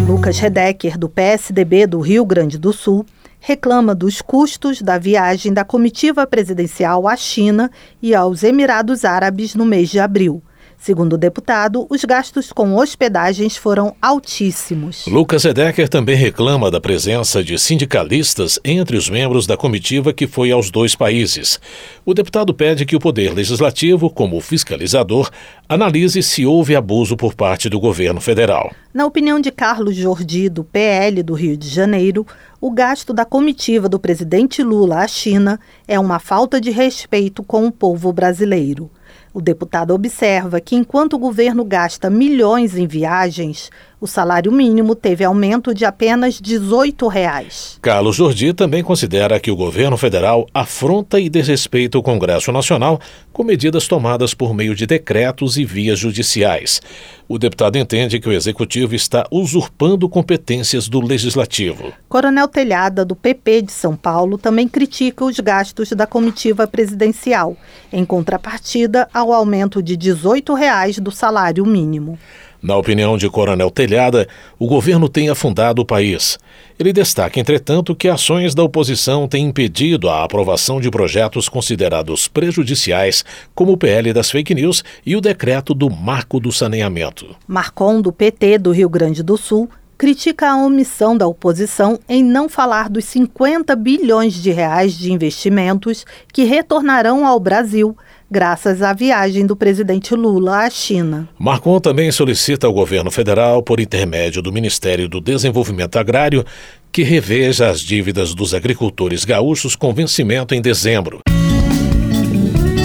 Lucas 0.08 0.38
Redecker, 0.38 0.98
do 0.98 1.10
PSDB 1.10 1.88
do 1.88 2.00
Rio 2.00 2.26
Grande 2.26 2.58
do 2.58 2.72
Sul, 2.72 3.06
reclama 3.40 3.96
dos 3.96 4.22
custos 4.22 4.82
da 4.82 5.00
viagem 5.00 5.52
da 5.52 5.64
comitiva 5.64 6.28
presidencial 6.28 7.08
à 7.08 7.16
China 7.16 7.72
e 8.02 8.14
aos 8.14 8.44
Emirados 8.44 9.04
Árabes 9.04 9.56
no 9.56 9.66
mês 9.66 9.90
de 9.90 10.00
abril. 10.00 10.44
Segundo 10.82 11.14
o 11.14 11.18
deputado, 11.18 11.86
os 11.92 12.04
gastos 12.04 12.52
com 12.52 12.76
hospedagens 12.76 13.56
foram 13.56 13.96
altíssimos. 14.02 15.06
Lucas 15.06 15.46
Edecker 15.46 15.88
também 15.88 16.16
reclama 16.16 16.72
da 16.72 16.82
presença 16.82 17.44
de 17.44 17.56
sindicalistas 17.60 18.60
entre 18.66 18.98
os 18.98 19.08
membros 19.08 19.46
da 19.46 19.56
comitiva 19.56 20.12
que 20.12 20.26
foi 20.26 20.50
aos 20.50 20.72
dois 20.72 20.96
países. 20.96 21.60
O 22.04 22.16
deputado 22.16 22.52
pede 22.52 22.84
que 22.84 22.96
o 22.96 23.00
Poder 23.00 23.32
Legislativo, 23.32 24.10
como 24.10 24.42
fiscalizador, 24.42 25.30
analise 25.70 26.24
se 26.24 26.48
houve 26.48 26.76
abuso 26.76 27.16
por 27.16 27.36
parte 27.36 27.70
do 27.70 27.80
governo 27.80 28.20
federal. 28.20 28.74
Na 28.92 29.06
opinião 29.06 29.40
de 29.40 29.52
Carlos 29.52 29.96
Jordi, 29.96 30.50
do 30.50 30.64
PL 30.64 31.22
do 31.22 31.36
Rio 31.36 31.56
de 31.56 31.70
Janeiro, 31.70 32.26
o 32.60 32.72
gasto 32.72 33.14
da 33.14 33.24
comitiva 33.24 33.88
do 33.88 34.00
presidente 34.00 34.64
Lula 34.64 35.04
à 35.04 35.08
China 35.08 35.60
é 35.88 36.00
uma 36.00 36.18
falta 36.18 36.60
de 36.60 36.72
respeito 36.72 37.44
com 37.44 37.68
o 37.68 37.72
povo 37.72 38.12
brasileiro. 38.12 38.90
O 39.34 39.40
deputado 39.40 39.94
observa 39.94 40.60
que, 40.60 40.76
enquanto 40.76 41.14
o 41.14 41.20
governo 41.20 41.64
gasta 41.64 42.10
milhões 42.10 42.76
em 42.76 42.86
viagens, 42.86 43.72
o 44.02 44.08
salário 44.08 44.52
mínimo 44.52 44.96
teve 44.96 45.24
aumento 45.24 45.76
de 45.76 45.86
apenas 45.86 46.42
18 46.42 47.08
reais. 47.08 47.78
Carlos 47.80 48.16
Jordi 48.16 48.52
também 48.52 48.84
considera 48.84 49.40
que 49.40 49.52
o 49.52 49.56
governo 49.56 49.96
federal 49.96 50.48
afronta 50.52 51.20
e 51.20 51.30
desrespeita 51.30 52.00
o 52.00 52.04
Congresso 52.04 52.52
Nacional 52.52 53.00
com 53.32 53.44
medidas 53.44 53.88
tomadas 53.88 54.34
por 54.34 54.56
meio 54.56 54.74
de 54.74 54.88
decretos 54.88 55.56
e 55.56 55.64
vias 55.64 56.00
judiciais. 56.00 56.82
O 57.30 57.38
deputado 57.38 57.78
entende 57.78 58.20
que 58.20 58.28
o 58.28 58.34
executivo 58.34 58.96
está 58.96 59.26
usurpando 59.32 60.10
competências 60.10 60.90
do 60.90 61.00
legislativo. 61.00 61.94
Coronel 62.10 62.48
Telhada, 62.48 63.06
do 63.06 63.16
PP 63.16 63.62
de 63.62 63.72
São 63.72 63.96
Paulo, 63.96 64.38
também 64.38 64.68
critica 64.68 65.24
os 65.24 65.40
gastos 65.40 65.92
da 65.92 66.08
comitiva 66.08 66.66
presidencial, 66.66 67.56
em 67.94 68.04
contrapartida 68.04 69.08
ao 69.14 69.32
aumento 69.32 69.82
de 69.82 69.96
18 69.96 70.56
reais 70.56 70.98
do 70.98 71.12
salário 71.12 71.66
mínimo. 71.66 72.18
Na 72.62 72.78
opinião 72.78 73.18
de 73.18 73.28
Coronel 73.28 73.72
Telhada, 73.72 74.28
o 74.60 74.68
governo 74.68 75.10
tem 75.10 75.30
afundado 75.30 75.82
o 75.82 75.86
país. 75.86 76.38
Ele 76.78 76.94
destaca, 76.94 77.40
entretanto, 77.40 77.96
que 77.96 78.08
ações 78.08 78.54
da 78.54 78.64
oposição 78.64 79.28
têm 79.28 79.48
impedido 79.48 80.08
a 80.08 80.24
aprovação 80.24 80.80
de 80.80 80.92
projetos 80.92 81.50
considerados 81.50 82.28
prejudiciais, 82.28 83.26
como 83.56 83.72
o 83.72 83.78
PL 83.78 84.14
das 84.14 84.30
fake 84.30 84.54
news 84.54 84.84
e 85.04 85.16
o 85.16 85.22
decreto 85.22 85.74
do 85.74 85.90
Marco 85.90 86.40
do 86.40 86.52
Saneamento. 86.52 87.36
Marcon, 87.48 88.00
do 88.00 88.12
PT 88.12 88.60
do 88.60 88.72
Rio 88.72 88.90
Grande 88.90 89.24
do 89.24 89.38
Sul, 89.38 89.68
critica 89.98 90.50
a 90.50 90.58
omissão 90.58 91.16
da 91.16 91.28
oposição 91.28 92.00
em 92.10 92.24
não 92.24 92.50
falar 92.50 92.90
dos 92.90 93.06
50 93.06 93.76
bilhões 93.76 94.34
de 94.34 94.52
reais 94.52 94.94
de 94.94 95.12
investimentos 95.12 96.06
que 96.34 96.44
retornarão 96.44 97.26
ao 97.26 97.40
Brasil 97.40 97.96
graças 98.32 98.82
à 98.82 98.94
viagem 98.94 99.46
do 99.46 99.58
presidente 99.58 100.16
Lula 100.16 100.60
à 100.60 100.70
China. 100.70 101.28
Marcon 101.38 101.82
também 101.82 102.10
solicita 102.14 102.66
ao 102.66 102.72
governo 102.72 103.12
federal, 103.12 103.62
por 103.62 103.82
intermédio 103.82 104.42
do 104.42 104.54
Ministério 104.54 105.10
do 105.10 105.20
Desenvolvimento 105.20 106.00
Agrário, 106.00 106.46
que 106.94 107.04
reveja 107.04 107.70
as 107.70 107.82
dívidas 107.82 108.34
dos 108.34 108.54
agricultores 108.54 109.26
gaúchos 109.26 109.76
com 109.76 109.94
vencimento 109.94 110.56
em 110.56 110.62
dezembro. 110.62 111.20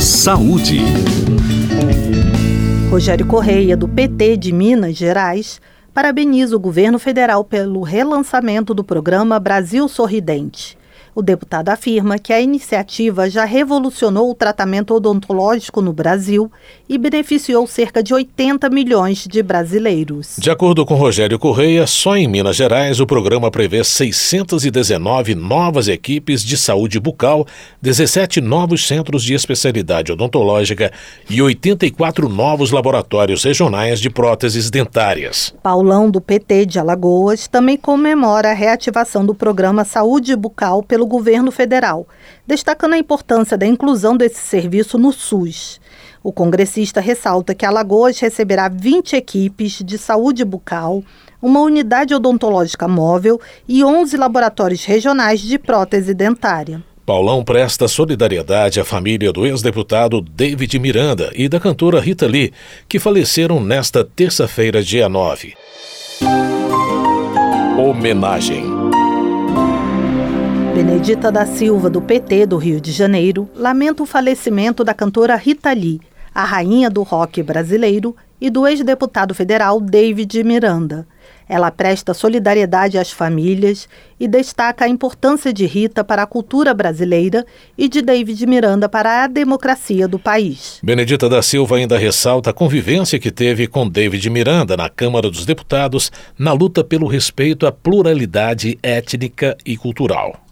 Saúde. 0.01 0.81
Rogério 2.91 3.27
Correia, 3.27 3.77
do 3.77 3.87
PT 3.87 4.37
de 4.37 4.53
Minas 4.53 4.97
Gerais, 4.97 5.61
parabeniza 5.95 6.57
o 6.57 6.61
governo 6.61 6.99
federal 6.99 7.45
pelo 7.45 7.83
relançamento 7.83 8.75
do 8.75 8.83
programa 8.83 9.39
Brasil 9.39 9.87
Sorridente. 9.89 10.77
O 11.17 11.23
deputado 11.23 11.71
afirma 11.71 12.19
que 12.19 12.31
a 12.31 12.43
iniciativa 12.43 13.31
já 13.31 13.47
revolucionou 13.47 14.31
o 14.31 14.35
tratamento 14.35 14.93
odontológico 14.93 15.81
no 15.81 15.91
Brasil 15.91 16.53
e 16.87 16.99
beneficiou 16.99 17.67
cerca 17.67 18.03
de 18.03 18.13
80 18.13 18.69
milhões 18.69 19.27
de 19.27 19.43
brasileiros. 19.43 20.37
De 20.39 20.51
acordo 20.51 20.85
com 20.85 20.95
Rogério 20.95 21.39
Correia, 21.39 21.87
só 21.87 22.19
em 22.19 22.29
Minas 22.29 22.57
Gerais 22.57 23.01
o 23.01 23.07
programa 23.07 23.51
prevê 23.51 23.83
619 23.83 25.35
novas 25.35 25.89
equipes 25.89 26.45
de 26.45 26.55
saúde 26.55 27.01
bucal, 27.01 27.47
17 27.81 28.43
novos 28.43 28.87
centros 28.87 29.23
de 29.23 29.33
especialidade 29.33 30.13
odontológica 30.13 30.93
e 31.31 31.41
84 31.41 32.29
novos 32.29 32.71
laboratórios 32.73 33.43
regionais 33.43 34.01
de 34.01 34.11
próteses 34.11 34.69
dentárias. 34.69 35.55
Paulão, 35.63 36.11
do 36.11 36.21
PT 36.21 36.67
de 36.67 36.79
Alagoas, 36.79 37.49
também 37.49 37.79
comemora 37.79 38.51
a 38.51 38.55
reativação 38.55 39.25
do 39.25 39.35
programa 39.35 39.83
Saúde 39.83 40.37
Bucal 40.37 40.83
pelo 40.83 41.06
pelo 41.07 41.09
governo 41.09 41.53
federal, 41.53 42.07
destacando 42.47 42.95
a 42.95 42.99
importância 42.99 43.57
da 43.57 43.65
inclusão 43.65 44.17
desse 44.17 44.41
serviço 44.41 44.99
no 44.99 45.13
SUS. 45.13 45.81
O 46.23 46.33
congressista 46.33 47.01
ressalta 47.01 47.55
que 47.55 47.65
Alagoas 47.65 48.19
receberá 48.19 48.69
20 48.69 49.15
equipes 49.15 49.81
de 49.85 49.97
saúde 49.97 50.45
bucal, 50.45 51.03
uma 51.41 51.61
unidade 51.61 52.15
odontológica 52.15 52.89
móvel 52.89 53.41
e 53.69 53.85
11 53.85 54.17
laboratórios 54.17 54.85
regionais 54.85 55.41
de 55.41 55.59
prótese 55.59 56.13
dentária. 56.13 56.83
Paulão 57.05 57.45
presta 57.45 57.87
solidariedade 57.87 58.81
à 58.81 58.85
família 58.85 59.33
do 59.33 59.47
ex-deputado 59.47 60.21
David 60.21 60.77
Miranda 60.81 61.31
e 61.37 61.49
da 61.49 61.61
cantora 61.61 62.01
Rita 62.01 62.27
Lee, 62.27 62.53
que 62.89 62.99
faleceram 62.99 63.61
nesta 63.61 64.03
terça-feira, 64.05 64.83
dia 64.83 65.09
9. 65.09 65.55
Homenagem. 67.79 68.65
Benedita 70.77 71.33
da 71.33 71.47
Silva, 71.47 71.89
do 71.89 72.03
PT 72.03 72.45
do 72.45 72.59
Rio 72.59 72.79
de 72.79 72.93
Janeiro, 72.93 73.49
lamenta 73.57 74.03
o 74.03 74.07
falecimento 74.07 74.85
da 74.85 74.93
cantora 74.93 75.35
Rita 75.35 75.73
Lee, 75.73 76.03
a 76.35 76.45
rainha 76.45 76.91
do 76.91 77.03
rock 77.03 77.43
brasileiro, 77.43 78.15
e 78.39 78.51
do 78.51 78.67
ex-deputado 78.67 79.35
federal 79.35 79.81
David 79.81 80.45
Miranda. 80.45 81.09
Ela 81.49 81.71
presta 81.71 82.13
solidariedade 82.13 82.99
às 82.99 83.11
famílias 83.11 83.89
e 84.21 84.29
destaca 84.29 84.85
a 84.85 84.89
importância 84.89 85.51
de 85.51 85.65
Rita 85.65 86.05
para 86.05 86.25
a 86.25 86.27
cultura 86.27 86.75
brasileira 86.75 87.47
e 87.79 87.89
de 87.89 88.03
David 88.03 88.47
Miranda 88.47 88.87
para 88.87 89.25
a 89.25 89.27
democracia 89.27 90.07
do 90.07 90.19
país. 90.19 90.79
Benedita 90.83 91.27
da 91.27 91.41
Silva 91.41 91.77
ainda 91.77 91.97
ressalta 91.97 92.51
a 92.51 92.53
convivência 92.53 93.19
que 93.19 93.31
teve 93.31 93.67
com 93.67 93.89
David 93.89 94.29
Miranda 94.29 94.77
na 94.77 94.91
Câmara 94.91 95.31
dos 95.31 95.47
Deputados 95.47 96.13
na 96.39 96.53
luta 96.53 96.85
pelo 96.85 97.07
respeito 97.07 97.67
à 97.67 97.73
pluralidade 97.73 98.79
étnica 98.83 99.57
e 99.65 99.75
cultural. 99.79 100.46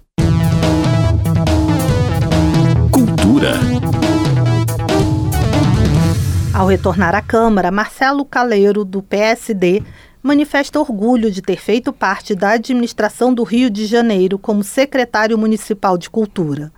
Ao 6.55 6.67
retornar 6.67 7.15
à 7.15 7.21
Câmara, 7.21 7.71
Marcelo 7.71 8.25
Caleiro, 8.25 8.85
do 8.85 9.03
PSD, 9.03 9.83
manifesta 10.23 10.79
orgulho 10.79 11.31
de 11.31 11.43
ter 11.43 11.61
feito 11.61 11.93
parte 11.93 12.35
da 12.35 12.51
administração 12.53 13.35
do 13.35 13.43
Rio 13.43 13.69
de 13.69 13.87
Janeiro 13.87 14.39
como 14.39 14.63
secretário 14.63 15.37
municipal 15.37 15.99
de 15.99 16.09
Cultura. 16.09 16.73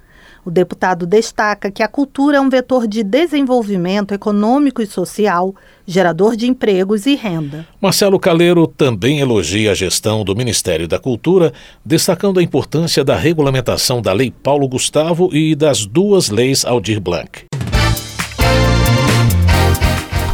O 0.47 0.51
deputado 0.51 1.09
destaca 1.09 1.73
que 1.73 1.83
a 1.83 1.89
cultura 1.89 2.37
é 2.37 2.41
um 2.41 2.49
vetor 2.49 2.87
de 2.87 3.03
desenvolvimento 3.03 4.15
econômico 4.15 4.81
e 4.81 4.87
social, 4.87 5.53
gerador 5.85 6.37
de 6.37 6.47
empregos 6.47 7.05
e 7.05 7.17
renda. 7.17 7.67
Marcelo 7.81 8.17
Caleiro 8.17 8.65
também 8.65 9.19
elogia 9.19 9.73
a 9.73 9.75
gestão 9.75 10.23
do 10.23 10.37
Ministério 10.37 10.87
da 10.87 11.01
Cultura, 11.01 11.53
destacando 11.85 12.39
a 12.39 12.45
importância 12.45 13.03
da 13.03 13.17
regulamentação 13.17 14.01
da 14.01 14.13
Lei 14.13 14.31
Paulo 14.31 14.69
Gustavo 14.69 15.35
e 15.35 15.57
das 15.57 15.85
duas 15.85 16.29
leis 16.29 16.65
Aldir 16.65 17.01
Blanc. 17.01 17.45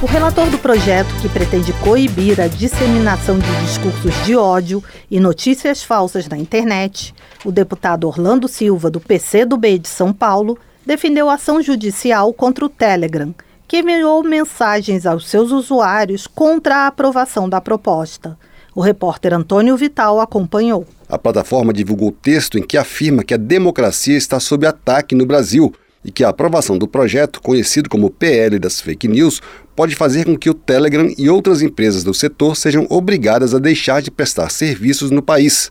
O 0.02 0.06
relator 0.06 0.50
do 0.50 0.58
projeto, 0.58 1.14
que 1.22 1.28
pretende 1.28 1.72
coibir 1.74 2.40
a 2.40 2.48
disseminação 2.48 3.38
de 3.38 3.60
discursos 3.60 4.12
de 4.24 4.34
ódio 4.34 4.82
e 5.08 5.20
notícias 5.20 5.84
falsas 5.84 6.26
na 6.26 6.36
internet, 6.36 7.14
o 7.44 7.52
deputado 7.52 8.08
Orlando 8.08 8.48
Silva, 8.48 8.90
do 8.90 8.98
PCdoB 8.98 9.78
de 9.78 9.88
São 9.88 10.12
Paulo, 10.12 10.58
defendeu 10.84 11.30
ação 11.30 11.62
judicial 11.62 12.32
contra 12.32 12.64
o 12.64 12.68
Telegram, 12.68 13.32
que 13.68 13.78
enviou 13.78 14.24
mensagens 14.24 15.06
aos 15.06 15.28
seus 15.30 15.52
usuários 15.52 16.26
contra 16.26 16.78
a 16.78 16.86
aprovação 16.88 17.48
da 17.48 17.60
proposta. 17.60 18.36
O 18.74 18.80
repórter 18.80 19.32
Antônio 19.32 19.76
Vital 19.76 20.18
acompanhou. 20.18 20.84
A 21.08 21.16
plataforma 21.16 21.72
divulgou 21.72 22.10
texto 22.10 22.58
em 22.58 22.62
que 22.62 22.76
afirma 22.76 23.22
que 23.22 23.34
a 23.34 23.36
democracia 23.38 24.16
está 24.16 24.40
sob 24.40 24.66
ataque 24.66 25.14
no 25.14 25.24
Brasil 25.24 25.72
e 26.04 26.10
que 26.10 26.24
a 26.24 26.28
aprovação 26.28 26.76
do 26.76 26.88
projeto, 26.88 27.40
conhecido 27.40 27.88
como 27.88 28.10
PL 28.10 28.58
das 28.58 28.80
fake 28.80 29.06
news, 29.06 29.40
pode 29.74 29.96
fazer 29.96 30.24
com 30.24 30.36
que 30.36 30.50
o 30.50 30.54
Telegram 30.54 31.12
e 31.16 31.28
outras 31.28 31.62
empresas 31.62 32.04
do 32.04 32.14
setor 32.14 32.56
sejam 32.56 32.86
obrigadas 32.90 33.54
a 33.54 33.58
deixar 33.58 34.02
de 34.02 34.10
prestar 34.10 34.50
serviços 34.50 35.10
no 35.10 35.22
país. 35.22 35.70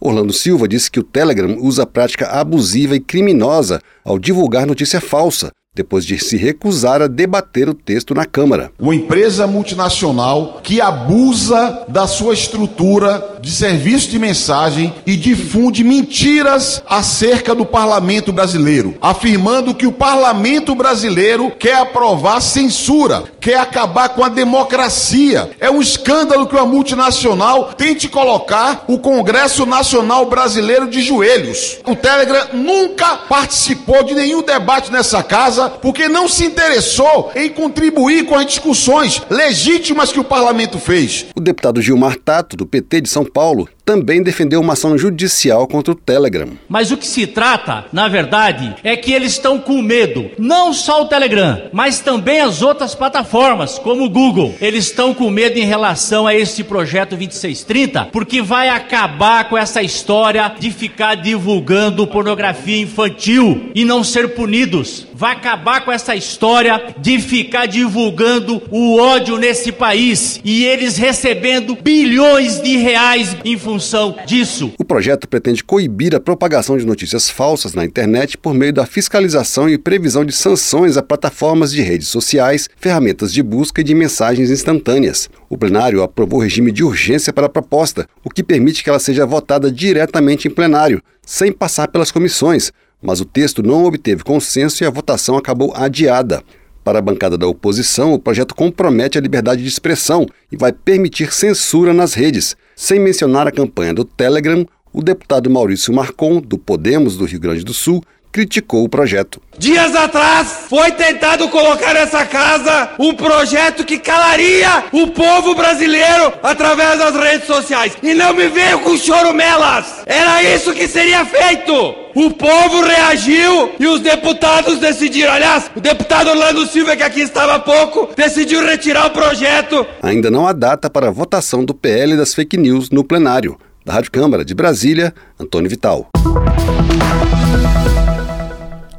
Orlando 0.00 0.32
Silva 0.32 0.68
disse 0.68 0.90
que 0.90 1.00
o 1.00 1.04
Telegram 1.04 1.56
usa 1.58 1.82
a 1.82 1.86
prática 1.86 2.28
abusiva 2.28 2.94
e 2.94 3.00
criminosa 3.00 3.80
ao 4.04 4.18
divulgar 4.18 4.66
notícia 4.66 5.00
falsa, 5.00 5.50
depois 5.78 6.04
de 6.04 6.18
se 6.18 6.36
recusar 6.36 7.00
a 7.00 7.06
debater 7.06 7.68
o 7.68 7.74
texto 7.74 8.12
na 8.12 8.26
Câmara. 8.26 8.72
Uma 8.80 8.96
empresa 8.96 9.46
multinacional 9.46 10.60
que 10.60 10.80
abusa 10.80 11.84
da 11.88 12.04
sua 12.08 12.34
estrutura 12.34 13.38
de 13.40 13.50
serviço 13.50 14.10
de 14.10 14.18
mensagem 14.18 14.92
e 15.06 15.16
difunde 15.16 15.84
mentiras 15.84 16.82
acerca 16.88 17.54
do 17.54 17.64
parlamento 17.64 18.32
brasileiro, 18.32 18.96
afirmando 19.00 19.72
que 19.72 19.86
o 19.86 19.92
parlamento 19.92 20.74
brasileiro 20.74 21.52
quer 21.56 21.76
aprovar 21.76 22.40
censura, 22.40 23.22
quer 23.40 23.60
acabar 23.60 24.08
com 24.08 24.24
a 24.24 24.28
democracia. 24.28 25.50
É 25.60 25.70
um 25.70 25.80
escândalo 25.80 26.48
que 26.48 26.56
uma 26.56 26.66
multinacional 26.66 27.72
tente 27.76 28.08
colocar 28.08 28.84
o 28.88 28.98
Congresso 28.98 29.64
Nacional 29.64 30.26
Brasileiro 30.26 30.88
de 30.88 31.00
joelhos. 31.02 31.78
O 31.86 31.94
Telegram 31.94 32.48
nunca 32.52 33.16
participou 33.28 34.02
de 34.02 34.14
nenhum 34.14 34.42
debate 34.42 34.90
nessa 34.90 35.22
casa 35.22 35.67
porque 35.70 36.08
não 36.08 36.28
se 36.28 36.44
interessou 36.44 37.30
em 37.34 37.48
contribuir 37.48 38.26
com 38.26 38.34
as 38.34 38.46
discussões 38.46 39.22
legítimas 39.30 40.12
que 40.12 40.20
o 40.20 40.24
parlamento 40.24 40.78
fez. 40.78 41.26
O 41.34 41.40
deputado 41.40 41.80
Gilmar 41.80 42.16
Tato, 42.16 42.56
do 42.56 42.66
PT 42.66 43.02
de 43.02 43.08
São 43.08 43.24
Paulo, 43.24 43.68
também 43.88 44.22
defendeu 44.22 44.60
uma 44.60 44.74
ação 44.74 44.98
judicial 44.98 45.66
contra 45.66 45.92
o 45.92 45.96
Telegram. 45.96 46.50
Mas 46.68 46.90
o 46.90 46.96
que 46.98 47.06
se 47.06 47.26
trata, 47.26 47.86
na 47.90 48.06
verdade, 48.06 48.76
é 48.84 48.94
que 48.94 49.10
eles 49.14 49.32
estão 49.32 49.58
com 49.58 49.80
medo. 49.80 50.30
Não 50.38 50.74
só 50.74 51.00
o 51.00 51.06
Telegram, 51.06 51.70
mas 51.72 51.98
também 51.98 52.38
as 52.38 52.60
outras 52.60 52.94
plataformas, 52.94 53.78
como 53.78 54.04
o 54.04 54.10
Google. 54.10 54.54
Eles 54.60 54.84
estão 54.84 55.14
com 55.14 55.30
medo 55.30 55.58
em 55.58 55.64
relação 55.64 56.26
a 56.26 56.34
este 56.34 56.62
projeto 56.62 57.16
2630, 57.16 58.10
porque 58.12 58.42
vai 58.42 58.68
acabar 58.68 59.48
com 59.48 59.56
essa 59.56 59.82
história 59.82 60.52
de 60.58 60.70
ficar 60.70 61.14
divulgando 61.14 62.06
pornografia 62.06 62.82
infantil 62.82 63.70
e 63.74 63.86
não 63.86 64.04
ser 64.04 64.34
punidos. 64.34 65.06
Vai 65.14 65.32
acabar 65.32 65.80
com 65.80 65.90
essa 65.90 66.14
história 66.14 66.94
de 66.98 67.18
ficar 67.18 67.64
divulgando 67.64 68.62
o 68.70 68.98
ódio 68.98 69.38
nesse 69.38 69.72
país 69.72 70.38
e 70.44 70.64
eles 70.64 70.98
recebendo 70.98 71.74
bilhões 71.74 72.60
de 72.60 72.76
reais 72.76 73.34
em 73.44 73.56
função 73.56 73.77
função 73.78 74.16
disso. 74.26 74.72
O 74.76 74.84
projeto 74.84 75.28
pretende 75.28 75.62
coibir 75.62 76.12
a 76.14 76.18
propagação 76.18 76.76
de 76.76 76.84
notícias 76.84 77.30
falsas 77.30 77.74
na 77.74 77.84
internet 77.84 78.36
por 78.36 78.52
meio 78.52 78.72
da 78.72 78.84
fiscalização 78.84 79.68
e 79.68 79.78
previsão 79.78 80.24
de 80.24 80.32
sanções 80.32 80.96
a 80.96 81.02
plataformas 81.02 81.70
de 81.70 81.80
redes 81.80 82.08
sociais, 82.08 82.68
ferramentas 82.76 83.32
de 83.32 83.40
busca 83.40 83.80
e 83.80 83.84
de 83.84 83.94
mensagens 83.94 84.50
instantâneas. 84.50 85.30
O 85.48 85.56
plenário 85.56 86.02
aprovou 86.02 86.40
regime 86.40 86.72
de 86.72 86.82
urgência 86.82 87.32
para 87.32 87.46
a 87.46 87.48
proposta, 87.48 88.08
o 88.24 88.28
que 88.28 88.42
permite 88.42 88.82
que 88.82 88.90
ela 88.90 88.98
seja 88.98 89.24
votada 89.24 89.70
diretamente 89.70 90.48
em 90.48 90.50
plenário, 90.50 91.00
sem 91.24 91.52
passar 91.52 91.86
pelas 91.86 92.10
comissões, 92.10 92.72
mas 93.00 93.20
o 93.20 93.24
texto 93.24 93.62
não 93.62 93.84
obteve 93.84 94.24
consenso 94.24 94.82
e 94.82 94.86
a 94.86 94.90
votação 94.90 95.36
acabou 95.36 95.72
adiada. 95.76 96.42
Para 96.82 96.98
a 96.98 97.02
bancada 97.02 97.38
da 97.38 97.46
oposição, 97.46 98.14
o 98.14 98.18
projeto 98.18 98.54
compromete 98.54 99.18
a 99.18 99.20
liberdade 99.20 99.62
de 99.62 99.68
expressão 99.68 100.26
e 100.50 100.56
vai 100.56 100.72
permitir 100.72 101.32
censura 101.32 101.92
nas 101.92 102.14
redes. 102.14 102.56
Sem 102.80 103.00
mencionar 103.00 103.44
a 103.44 103.50
campanha 103.50 103.92
do 103.92 104.04
Telegram, 104.04 104.64
o 104.92 105.02
deputado 105.02 105.50
Maurício 105.50 105.92
Marcon, 105.92 106.40
do 106.40 106.56
Podemos 106.56 107.16
do 107.16 107.24
Rio 107.24 107.40
Grande 107.40 107.64
do 107.64 107.74
Sul, 107.74 108.04
criticou 108.38 108.84
o 108.84 108.88
projeto. 108.88 109.42
Dias 109.58 109.96
atrás 109.96 110.66
foi 110.68 110.92
tentado 110.92 111.48
colocar 111.48 111.92
nessa 111.92 112.24
casa 112.24 112.90
um 112.96 113.12
projeto 113.12 113.84
que 113.84 113.98
calaria 113.98 114.84
o 114.92 115.08
povo 115.08 115.56
brasileiro 115.56 116.32
através 116.40 117.00
das 117.00 117.16
redes 117.16 117.48
sociais. 117.48 117.98
E 118.00 118.14
não 118.14 118.32
me 118.32 118.46
veio 118.46 118.78
com 118.78 118.96
chorumelas. 118.96 120.04
Era 120.06 120.40
isso 120.54 120.72
que 120.72 120.86
seria 120.86 121.24
feito. 121.24 121.72
O 122.14 122.30
povo 122.30 122.82
reagiu 122.82 123.72
e 123.80 123.88
os 123.88 124.00
deputados 124.00 124.78
decidiram. 124.78 125.32
Aliás, 125.32 125.68
o 125.74 125.80
deputado 125.80 126.30
Orlando 126.30 126.64
Silva, 126.68 126.94
que 126.94 127.02
aqui 127.02 127.22
estava 127.22 127.56
há 127.56 127.58
pouco, 127.58 128.08
decidiu 128.16 128.64
retirar 128.64 129.06
o 129.06 129.10
projeto. 129.10 129.84
Ainda 130.00 130.30
não 130.30 130.46
há 130.46 130.52
data 130.52 130.88
para 130.88 131.08
a 131.08 131.10
votação 131.10 131.64
do 131.64 131.74
PL 131.74 132.16
das 132.16 132.34
fake 132.34 132.56
news 132.56 132.88
no 132.90 133.02
plenário. 133.02 133.58
Da 133.84 133.94
Rádio 133.94 134.12
Câmara 134.12 134.44
de 134.44 134.54
Brasília, 134.54 135.12
Antônio 135.40 135.68
Vital. 135.68 136.06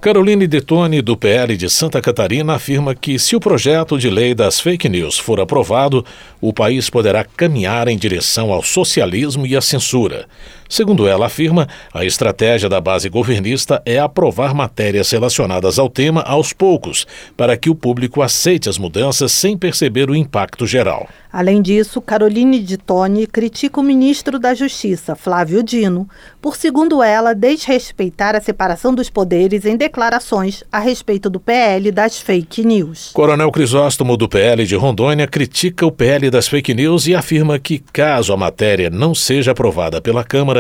Caroline 0.01 0.47
Detone, 0.47 1.01
do 1.01 1.17
PL 1.17 1.57
de 1.57 1.69
Santa 1.69 1.99
Catarina, 1.99 2.53
afirma 2.55 2.95
que, 2.95 3.19
se 3.19 3.35
o 3.35 3.39
projeto 3.39 3.97
de 3.97 4.09
lei 4.09 4.33
das 4.33 4.57
fake 4.57 4.88
news 4.88 5.19
for 5.19 5.41
aprovado, 5.41 6.05
o 6.39 6.53
país 6.53 6.89
poderá 6.89 7.25
caminhar 7.25 7.89
em 7.89 7.97
direção 7.97 8.53
ao 8.53 8.63
socialismo 8.63 9.45
e 9.45 9.57
à 9.57 9.62
censura. 9.62 10.25
Segundo 10.69 11.08
ela 11.08 11.25
afirma, 11.25 11.67
a 11.91 12.05
estratégia 12.05 12.69
da 12.69 12.79
base 12.79 13.10
governista 13.10 13.82
é 13.84 13.97
aprovar 13.97 14.53
matérias 14.53 15.10
relacionadas 15.10 15.79
ao 15.79 15.89
tema 15.89 16.21
aos 16.21 16.53
poucos, 16.53 17.08
para 17.36 17.58
que 17.58 17.71
o 17.71 17.75
público 17.75 18.21
aceite 18.21 18.69
as 18.69 18.77
mudanças 18.77 19.32
sem 19.32 19.58
perceber 19.58 20.12
o 20.12 20.15
impacto 20.15 20.67
geral. 20.67 21.10
Além 21.32 21.62
disso, 21.62 22.01
Caroline 22.01 22.60
de 22.60 22.75
Tone 22.75 23.27
critica 23.27 23.79
o 23.79 23.84
ministro 23.84 24.39
da 24.39 24.55
Justiça, 24.55 25.15
Flávio 25.15 25.62
Dino, 25.62 26.10
por, 26.41 26.55
segundo 26.55 27.03
ela, 27.03 27.36
desrespeitar 27.36 28.36
a 28.36 28.41
separação 28.41 28.95
dos 28.95 29.12
poderes 29.12 29.63
em 29.63 29.77
declarações 29.77 30.63
a 30.71 30.79
respeito 30.79 31.29
do 31.29 31.39
PL 31.39 31.91
das 31.91 32.19
fake 32.19 32.65
news. 32.65 33.12
Coronel 33.13 33.51
Crisóstomo, 33.51 34.17
do 34.17 34.27
PL 34.27 34.65
de 34.65 34.75
Rondônia, 34.75 35.27
critica 35.27 35.86
o 35.86 35.91
PL 35.91 36.32
das 36.32 36.47
fake 36.47 36.73
news 36.73 37.05
e 37.05 37.13
afirma 37.13 37.60
que, 37.60 37.77
caso 37.93 38.34
a 38.34 38.38
matéria 38.38 38.89
não 38.89 39.13
seja 39.13 39.51
aprovada 39.51 40.01
pela 40.01 40.23
Câmara, 40.23 40.59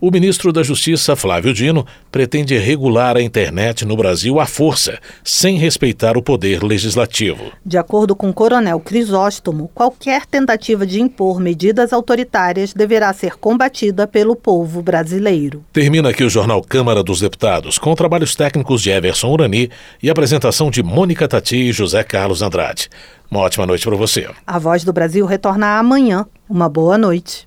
O 0.00 0.10
ministro 0.10 0.52
da 0.52 0.62
Justiça, 0.62 1.14
Flávio 1.16 1.52
Dino, 1.52 1.86
pretende 2.10 2.56
regular 2.56 3.16
a 3.16 3.22
internet 3.22 3.84
no 3.84 3.96
Brasil 3.96 4.40
à 4.40 4.46
força, 4.46 4.98
sem 5.22 5.56
respeitar 5.58 6.16
o 6.16 6.22
poder 6.22 6.62
legislativo. 6.62 7.52
De 7.64 7.78
acordo 7.78 8.16
com 8.16 8.30
o 8.30 8.34
coronel 8.34 8.80
Crisóstomo, 8.80 9.70
qualquer 9.74 10.26
tentativa 10.26 10.86
de 10.86 11.00
impor 11.00 11.40
medidas 11.40 11.92
autoritárias 11.92 12.72
deverá 12.72 13.12
ser 13.12 13.36
combatida 13.36 14.06
pelo 14.06 14.34
povo 14.34 14.82
brasileiro. 14.82 15.64
Termina 15.72 16.10
aqui 16.10 16.24
o 16.24 16.30
Jornal 16.30 16.62
Câmara 16.62 17.02
dos 17.02 17.20
Deputados, 17.20 17.78
com 17.78 17.94
trabalhos 17.94 18.34
técnicos 18.34 18.82
de 18.82 18.90
Everson 18.90 19.28
Urani 19.28 19.70
e 20.02 20.10
apresentação 20.10 20.70
de 20.70 20.82
Mônica 20.82 21.28
Tati 21.28 21.56
e 21.56 21.72
José 21.72 22.02
Carlos 22.02 22.42
Andrade. 22.42 22.88
Uma 23.30 23.40
ótima 23.40 23.66
noite 23.66 23.84
para 23.86 23.96
você. 23.96 24.28
A 24.46 24.58
Voz 24.58 24.82
do 24.82 24.92
Brasil 24.92 25.24
retorna 25.24 25.78
amanhã. 25.78 26.26
Uma 26.48 26.68
boa 26.68 26.98
noite. 26.98 27.46